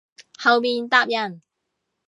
[0.39, 1.43] 後面搭人